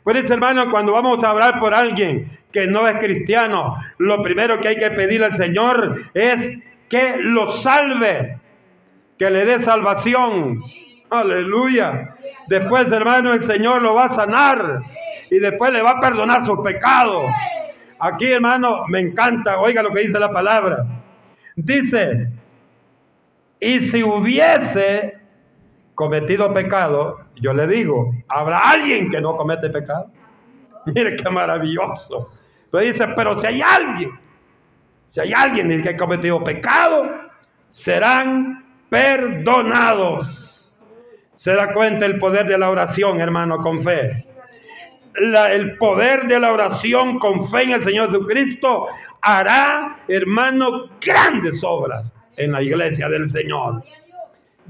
[0.05, 4.69] Pues hermano, cuando vamos a hablar por alguien que no es cristiano, lo primero que
[4.69, 6.59] hay que pedir al Señor es
[6.91, 8.39] que lo salve,
[9.25, 10.63] que le dé salvación.
[11.09, 12.15] Aleluya.
[12.47, 14.83] Después, hermano, el Señor lo va a sanar
[15.31, 17.25] y después le va a perdonar sus pecados.
[18.01, 20.85] Aquí, hermano, me encanta, oiga lo que dice la palabra.
[21.57, 22.33] Dice,
[23.59, 25.17] y si hubiese
[25.95, 30.11] cometido pecado, yo le digo, ¿habrá alguien que no comete pecado?
[30.87, 32.31] Mire qué maravilloso.
[32.71, 34.11] Pero dice, pero si hay alguien,
[35.07, 37.11] si hay alguien que ha cometido pecado,
[37.71, 40.75] serán perdonados.
[41.33, 44.25] Se da cuenta el poder de la oración, hermano, con fe.
[45.15, 48.87] el poder de la oración con fe en el Señor Jesucristo
[49.21, 53.83] hará, hermano, grandes obras en la iglesia del Señor.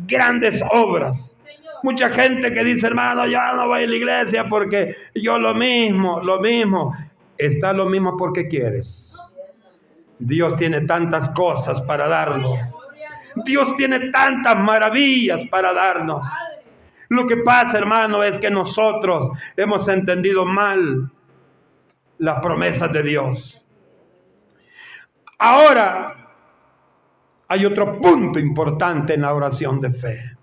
[0.07, 1.35] Grandes obras.
[1.83, 6.20] Mucha gente que dice, hermano, ya no voy a la iglesia porque yo lo mismo,
[6.20, 6.96] lo mismo.
[7.37, 9.16] Está lo mismo porque quieres.
[10.18, 12.59] Dios tiene tantas cosas para darnos.
[13.44, 16.27] Dios tiene tantas maravillas para darnos.
[17.09, 21.11] Lo que pasa, hermano, es que nosotros hemos entendido mal
[22.18, 23.64] las promesas de Dios.
[25.38, 26.16] Ahora,
[27.49, 30.35] hay otro punto importante en la oración de fe.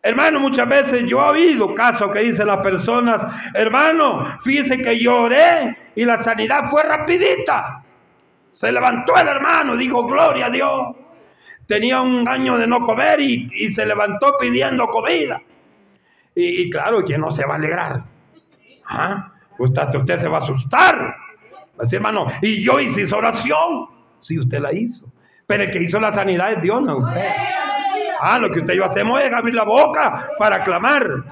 [0.00, 5.76] Hermano, muchas veces yo he oído casos que dicen las personas, hermano, fíjese que lloré
[5.94, 7.84] y la sanidad fue rapidita.
[8.52, 10.96] Se levantó el hermano, dijo, gloria a Dios.
[11.66, 15.40] Tenía un año de no comer y, se levantó pidiendo comida.
[16.34, 18.04] Y, claro, ¿quién no se va a alegrar?
[18.86, 19.32] ¿Ah?
[19.58, 21.14] Usted, usted se va a asustar.
[21.78, 23.86] Así, hermano, y yo hice esa oración.
[24.20, 25.06] Sí, usted la hizo.
[25.46, 27.28] Pero el que hizo la sanidad es Dios, no usted.
[28.20, 31.24] Ah, lo que usted y yo hacemos es abrir la boca para clamar.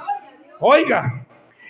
[0.59, 1.25] Oiga.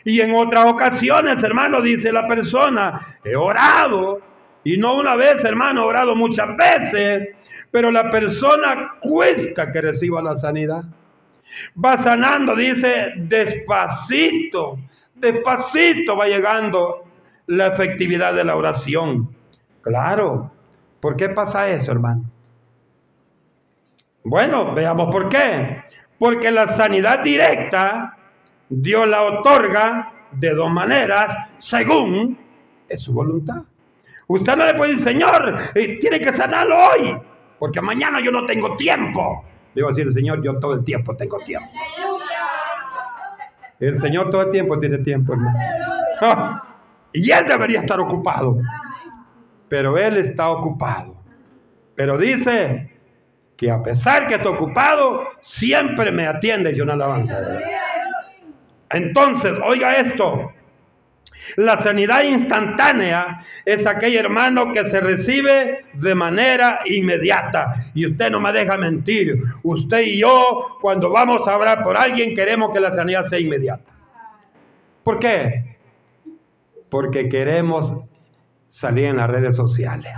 [0.05, 4.20] Y en otras ocasiones, hermano, dice la persona, he orado.
[4.64, 7.29] Y no una vez, hermano, he orado muchas veces.
[7.70, 10.85] Pero la persona cuesta que reciba la sanidad.
[11.83, 14.79] Va sanando, dice, despacito.
[15.14, 17.05] Despacito va llegando
[17.46, 19.35] la efectividad de la oración.
[19.83, 20.51] Claro.
[21.01, 22.25] ¿Por qué pasa eso, hermano?
[24.25, 25.83] Bueno, veamos por qué.
[26.18, 28.16] Porque la sanidad directa
[28.68, 32.38] Dios la otorga de dos maneras según
[32.88, 33.62] es su voluntad.
[34.31, 37.19] Usted no le puede decir, Señor, eh, tiene que sanarlo hoy,
[37.59, 39.45] porque mañana yo no tengo tiempo.
[39.75, 41.69] Debo decir, Señor, yo todo el tiempo tengo tiempo.
[43.81, 46.62] El Señor todo el tiempo tiene tiempo, hermano.
[47.12, 48.57] Y Él debería estar ocupado.
[49.69, 51.16] Pero Él está ocupado.
[51.97, 52.88] Pero dice,
[53.57, 57.37] que a pesar que estoy ocupado, siempre me atiende y una alabanza.
[58.90, 60.53] Entonces, oiga esto.
[61.57, 67.75] La sanidad instantánea es aquel hermano que se recibe de manera inmediata.
[67.94, 69.42] Y usted no me deja mentir.
[69.63, 73.90] Usted y yo, cuando vamos a hablar por alguien, queremos que la sanidad sea inmediata.
[75.03, 75.77] ¿Por qué?
[76.88, 77.94] Porque queremos
[78.69, 80.13] salir en las redes sociales.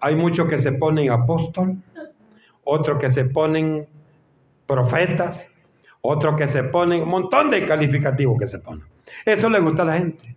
[0.00, 1.76] Hay muchos que se ponen apóstol,
[2.64, 3.86] otros que se ponen
[4.66, 5.46] profetas,
[6.02, 8.84] otros que se ponen, un montón de calificativos que se ponen.
[9.24, 10.36] Eso le gusta a la gente.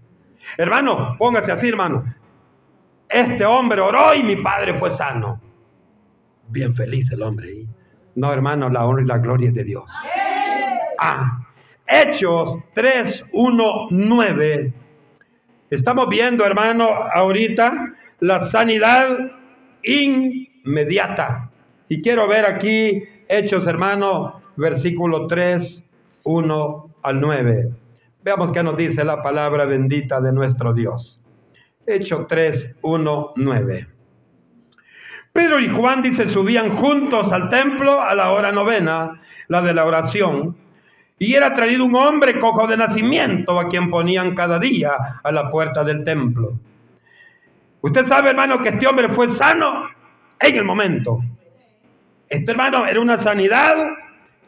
[0.58, 2.04] Hermano, póngase así, hermano.
[3.10, 5.40] Este hombre oró y mi padre fue sano.
[6.50, 7.66] Bien feliz el hombre.
[8.16, 9.92] No, hermano, la honra y la gloria es de Dios.
[11.00, 11.46] Ah,
[11.88, 14.74] Hechos 3, 1, 9.
[15.70, 19.18] Estamos viendo, hermano, ahorita la sanidad
[19.84, 21.50] inmediata.
[21.90, 25.84] Y quiero ver aquí Hechos, hermano, versículo 3,
[26.24, 27.72] 1 al 9.
[28.24, 31.20] Veamos qué nos dice la palabra bendita de nuestro Dios.
[31.86, 33.88] Hechos 3, 1, 9.
[35.34, 39.86] Pedro y Juan dice subían juntos al templo a la hora novena, la de la
[39.86, 40.56] oración,
[41.18, 44.92] y era traído un hombre cojo de nacimiento a quien ponían cada día
[45.24, 46.54] a la puerta del templo.
[47.82, 49.90] Usted sabe, hermano, que este hombre fue sano
[50.40, 51.20] en el momento.
[52.30, 53.76] Este hermano era una sanidad,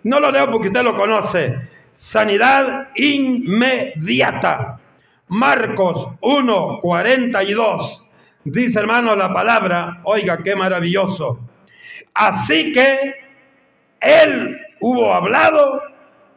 [0.06, 1.56] no lo leo porque usted lo conoce,
[1.94, 4.80] sanidad inmediata.
[5.30, 8.06] Marcos 1, 42.
[8.44, 11.40] Dice hermano la palabra, oiga qué maravilloso.
[12.14, 13.16] Así que
[14.00, 15.82] él hubo hablado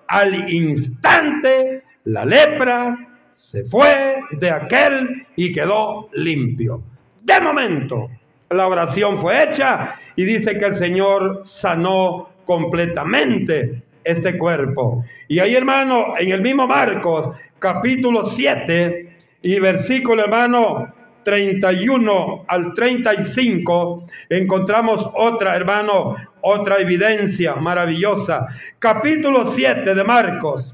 [0.06, 2.96] al instante, la lepra
[3.34, 6.82] se fue de aquel y quedó limpio.
[7.20, 8.08] De momento,
[8.50, 15.04] la oración fue hecha y dice que el Señor sanó completamente este cuerpo.
[15.28, 17.28] Y ahí, hermano, en el mismo Marcos,
[17.58, 20.94] capítulo 7 y versículo, hermano,
[21.24, 28.46] 31 al 35, encontramos otra, hermano, otra evidencia maravillosa.
[28.78, 30.72] Capítulo 7 de Marcos,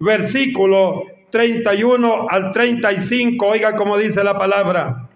[0.00, 5.08] versículo 31 al 35, oiga como dice la palabra.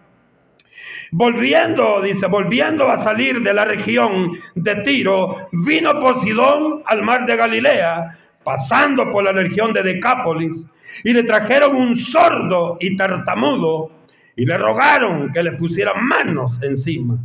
[1.11, 7.36] Volviendo, dice, volviendo a salir de la región de Tiro, vino Posidón al mar de
[7.36, 10.68] Galilea, pasando por la región de Decápolis,
[11.04, 13.90] y le trajeron un sordo y tartamudo,
[14.36, 17.18] y le rogaron que le pusieran manos encima.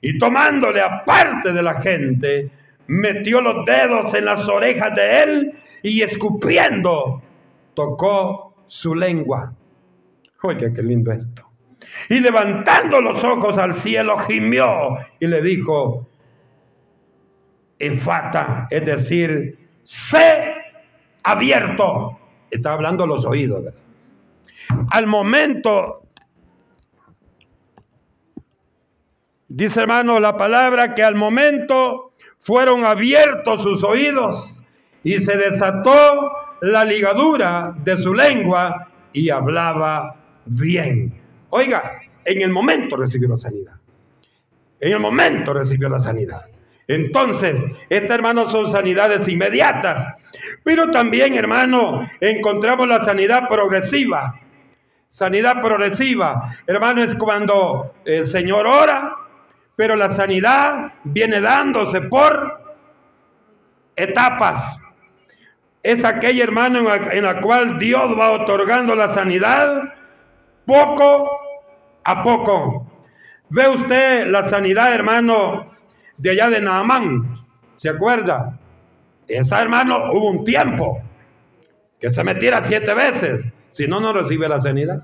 [0.00, 2.50] Y tomándole aparte de la gente,
[2.86, 5.52] metió los dedos en las orejas de él
[5.82, 7.22] y escupiendo,
[7.74, 9.52] tocó su lengua.
[10.42, 11.45] Oye, qué lindo esto.
[12.08, 16.06] Y levantando los ojos al cielo, gimió y le dijo,
[17.78, 20.54] Efata, es decir, sé
[21.22, 22.18] abierto.
[22.50, 23.64] Está hablando los oídos.
[24.90, 26.02] Al momento,
[29.48, 34.60] dice hermano la palabra, que al momento fueron abiertos sus oídos
[35.02, 36.32] y se desató
[36.62, 40.16] la ligadura de su lengua y hablaba
[40.46, 41.25] bien.
[41.50, 43.74] Oiga, en el momento recibió la sanidad.
[44.80, 46.42] En el momento recibió la sanidad.
[46.88, 50.06] Entonces, estas hermanos son sanidades inmediatas.
[50.62, 54.40] Pero también, hermano, encontramos la sanidad progresiva.
[55.08, 59.14] Sanidad progresiva, hermano, es cuando el Señor ora,
[59.76, 62.60] pero la sanidad viene dándose por
[63.94, 64.78] etapas.
[65.82, 69.94] Es aquella, hermano, en la, en la cual Dios va otorgando la sanidad
[70.66, 71.40] poco
[72.04, 72.86] a poco.
[73.48, 75.70] Ve usted la sanidad, hermano,
[76.18, 77.34] de allá de Naamán.
[77.76, 78.58] ¿Se acuerda?
[79.28, 81.00] Esa, hermano, hubo un tiempo
[82.00, 83.44] que se metiera siete veces.
[83.68, 85.02] Si no, no recibe la sanidad.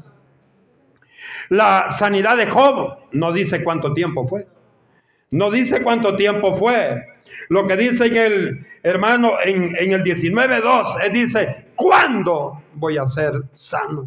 [1.48, 4.46] La sanidad de Job no dice cuánto tiempo fue.
[5.30, 7.02] No dice cuánto tiempo fue.
[7.48, 13.06] Lo que dice en el hermano en, en el 19.2, él dice, ¿cuándo voy a
[13.06, 14.06] ser sano?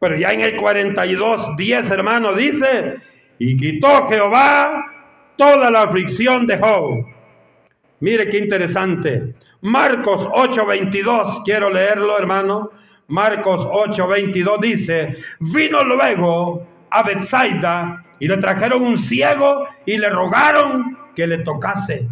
[0.00, 2.96] Pero ya en el 42, 10, hermano, dice,
[3.38, 4.84] y quitó Jehová
[5.36, 7.04] toda la aflicción de Job.
[8.00, 9.34] Mire qué interesante.
[9.62, 12.70] Marcos 8:22, quiero leerlo, hermano.
[13.08, 20.96] Marcos 8:22 dice, vino luego a Bethsaida y le trajeron un ciego y le rogaron
[21.14, 22.06] que le tocase.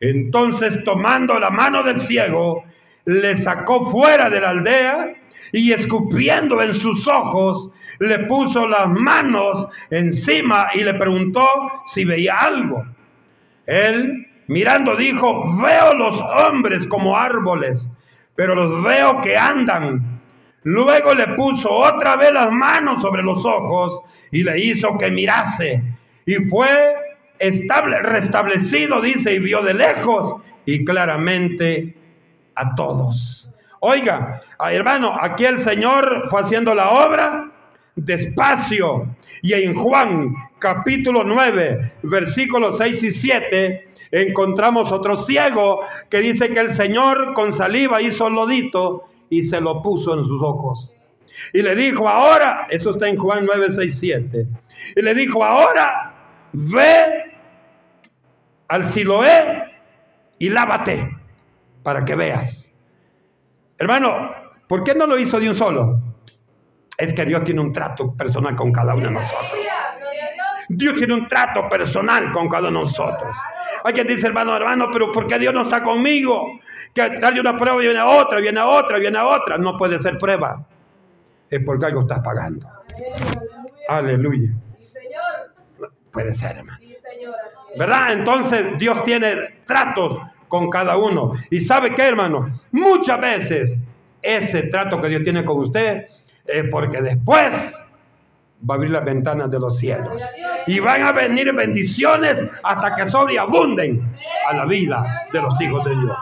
[0.00, 2.64] Entonces, tomando la mano del ciego,
[3.04, 5.14] le sacó fuera de la aldea
[5.50, 11.46] y escupiendo en sus ojos, le puso las manos encima y le preguntó
[11.86, 12.84] si veía algo.
[13.66, 17.90] Él, mirando, dijo, veo los hombres como árboles,
[18.34, 20.20] pero los veo que andan.
[20.64, 25.82] Luego le puso otra vez las manos sobre los ojos y le hizo que mirase.
[26.24, 26.68] Y fue
[27.38, 31.96] estable, restablecido, dice, y vio de lejos y claramente
[32.54, 33.52] a todos.
[33.84, 37.50] Oiga, hermano, aquí el Señor fue haciendo la obra
[37.96, 39.08] despacio.
[39.42, 46.60] Y en Juan capítulo 9, versículos 6 y 7, encontramos otro ciego que dice que
[46.60, 50.94] el Señor con saliva hizo lodito y se lo puso en sus ojos.
[51.52, 54.46] Y le dijo, ahora, eso está en Juan 9, 6, 7.
[54.94, 56.14] Y le dijo, ahora
[56.52, 57.34] ve
[58.68, 59.64] al Siloé
[60.38, 61.18] y lávate
[61.82, 62.71] para que veas.
[63.82, 64.30] Hermano,
[64.68, 66.00] ¿por qué no lo hizo de un solo?
[66.96, 69.58] Es que Dios tiene un trato personal con cada uno de nosotros.
[70.68, 73.36] Dios tiene un trato personal con cada uno de nosotros.
[73.82, 76.60] Hay quien dice, hermano, hermano, pero ¿por qué Dios no está conmigo?
[76.94, 79.58] Que sale una prueba y viene otra, viene otra, viene otra.
[79.58, 80.64] No puede ser prueba.
[81.50, 82.68] Es porque algo estás pagando.
[83.88, 84.50] Aleluya.
[86.12, 86.78] Puede ser, hermano.
[87.76, 88.12] ¿Verdad?
[88.12, 90.20] Entonces Dios tiene tratos
[90.52, 91.32] con cada uno.
[91.48, 92.60] ¿Y sabe qué, hermano?
[92.72, 93.78] Muchas veces
[94.20, 96.08] ese trato que Dios tiene con usted
[96.44, 97.82] es porque después
[98.68, 100.22] va a abrir las ventanas de los cielos.
[100.66, 104.14] Y van a venir bendiciones hasta que sobreabunden
[104.46, 106.18] a la vida de los hijos de Dios.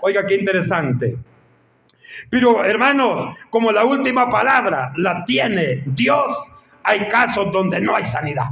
[0.00, 1.18] Oiga, qué interesante.
[2.30, 6.32] Pero hermanos, como la última palabra la tiene Dios,
[6.84, 8.48] hay casos donde no hay sanidad.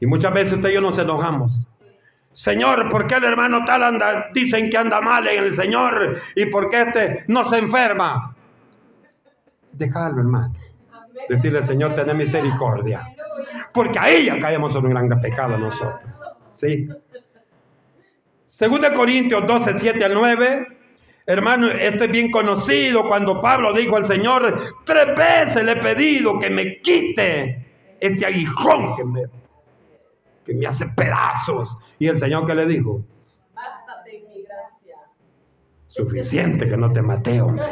[0.00, 1.66] Y muchas veces usted y yo nos enojamos.
[2.32, 6.18] Señor, ¿por qué el hermano tal anda, dicen que anda mal en el Señor?
[6.34, 8.34] ¿Y por qué este no se enferma?
[9.72, 10.54] Déjalo, hermano.
[11.28, 13.06] Decirle, Señor, ten misericordia.
[13.72, 16.10] Porque a ella caemos en un gran pecado nosotros.
[16.52, 16.88] ¿Sí?
[18.46, 20.66] Segunda Corintios 12, 7 al 9.
[21.26, 26.38] Hermano, esto es bien conocido cuando Pablo dijo al Señor, tres veces le he pedido
[26.38, 27.66] que me quite
[28.00, 29.22] este aguijón que me,
[30.44, 31.76] que me hace pedazos.
[31.98, 33.04] Y el Señor que le dijo,
[33.54, 34.96] bástate en mi gracia.
[35.86, 37.66] Suficiente que no te maté, hombre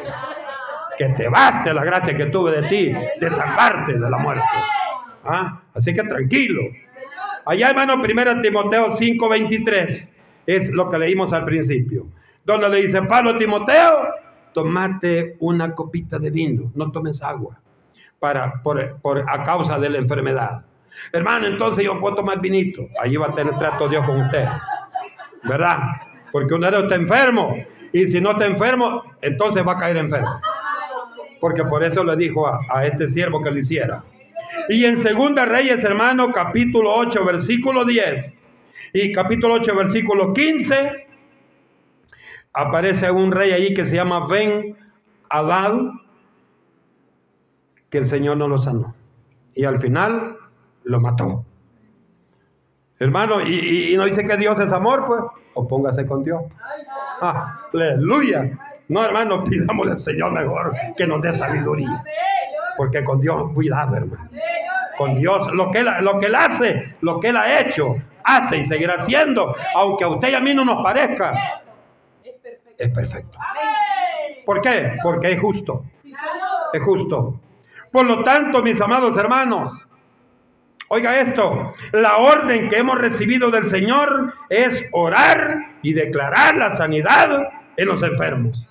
[1.00, 4.44] que te baste la gracia que tuve de ti, de salvarte de la muerte.
[5.24, 5.62] ¿Ah?
[5.72, 6.60] Así que tranquilo.
[7.46, 10.14] Allá, hermano, 1 Timoteo 5:23
[10.44, 12.06] es lo que leímos al principio,
[12.44, 14.08] donde le dice Pablo a Timoteo,
[14.52, 17.58] tomate una copita de vino, no tomes agua,
[18.18, 20.66] para, por, por, a causa de la enfermedad.
[21.12, 24.46] Hermano, entonces yo puedo tomar vinito, ahí va a tener trato Dios con usted,
[25.44, 25.78] ¿verdad?
[26.32, 27.56] Porque uno está enfermo,
[27.92, 30.40] y si no está enfermo, entonces va a caer enfermo
[31.40, 34.04] porque por eso le dijo a, este siervo que lo hiciera.
[34.68, 38.38] Y en Segunda Reyes, hermano, capítulo 8, versículo 10
[38.92, 41.06] y capítulo 8, versículo 15,
[42.52, 44.76] aparece un rey ahí que se llama Ben
[45.30, 45.78] Adad,
[47.88, 48.94] que el Señor no lo sanó.
[49.54, 50.36] Y al final
[50.84, 51.44] lo mató.
[52.98, 55.22] Hermano, y, no dice que Dios es amor, pues,
[55.54, 56.42] opóngase con Dios.
[57.22, 58.50] Ah, aleluya.
[58.88, 62.02] No, hermano, pidámosle al Señor mejor que nos dé sabiduría.
[62.76, 64.28] Porque con Dios, cuidado, hermano.
[64.98, 68.58] Con Dios, lo que, él, lo que Él hace, lo que Él ha hecho, hace
[68.58, 71.62] y seguirá haciendo, aunque a usted y a mí no nos parezca,
[72.80, 73.38] es perfecto.
[74.44, 74.96] ¿Por qué?
[75.02, 75.84] Porque es justo.
[76.72, 77.40] Es justo.
[77.92, 79.86] Por lo tanto, mis amados hermanos,
[80.92, 87.48] oiga esto, la orden que hemos recibido del Señor es orar y declarar la sanidad
[87.76, 88.66] en los enfermos.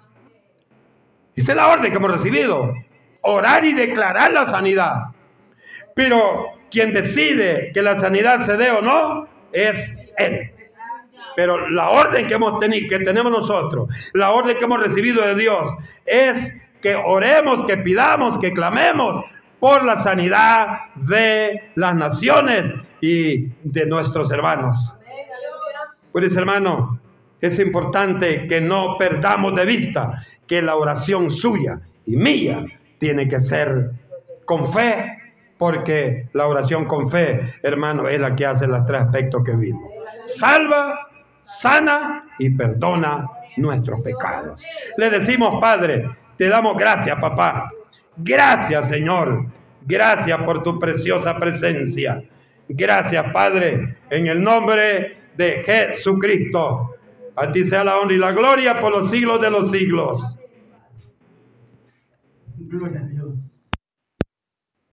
[1.35, 2.73] Esa es la orden que hemos recibido.
[3.21, 4.95] Orar y declarar la sanidad.
[5.95, 10.51] Pero quien decide que la sanidad se dé o no es Él.
[11.37, 15.35] Pero la orden que hemos tenido, que tenemos nosotros, la orden que hemos recibido de
[15.35, 15.69] Dios,
[16.05, 19.23] es que oremos, que pidamos, que clamemos
[19.59, 24.95] por la sanidad de las naciones y de nuestros hermanos.
[26.11, 26.99] Pues hermano,
[27.41, 32.65] es importante que no perdamos de vista que la oración suya y mía
[32.97, 33.91] tiene que ser
[34.45, 35.17] con fe,
[35.57, 39.91] porque la oración con fe, hermano, es la que hace los tres aspectos que vimos.
[40.25, 41.07] Salva,
[41.41, 44.63] sana y perdona nuestros pecados.
[44.97, 47.69] Le decimos, Padre, te damos gracias, papá.
[48.19, 49.45] Gracias, Señor.
[49.85, 52.23] Gracias por tu preciosa presencia.
[52.67, 56.95] Gracias, Padre, en el nombre de Jesucristo.
[57.35, 60.37] A ti sea la honra y la gloria por los siglos de los siglos.
[62.57, 63.18] Gloria a Dios.